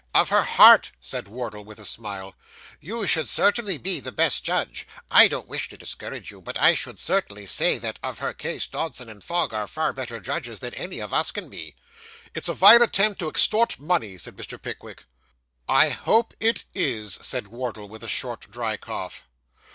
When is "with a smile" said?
1.63-2.33